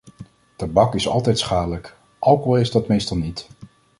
Tabak 0.55 0.95
is 0.95 1.07
altijd 1.07 1.39
schadelijk, 1.39 1.97
alcohol 2.19 2.55
is 2.57 2.71
dat 2.71 2.87
meestal 2.87 3.17
niet. 3.17 3.47